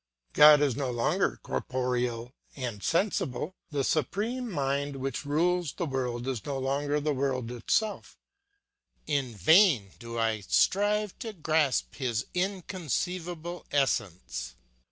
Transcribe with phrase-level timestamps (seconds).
[0.33, 6.43] God is no longer corporeal and sensible; the supreme mind which rules the world is
[6.43, 8.17] no longer the world itself;
[9.05, 14.55] in vain do I strive to grasp his inconceivable essence.